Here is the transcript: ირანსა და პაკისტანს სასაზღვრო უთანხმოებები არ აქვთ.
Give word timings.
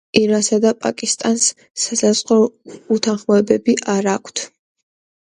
ირანსა 0.19 0.57
და 0.63 0.71
პაკისტანს 0.85 1.45
სასაზღვრო 1.85 2.41
უთანხმოებები 2.99 3.81
არ 3.99 4.15
აქვთ. 4.19 4.47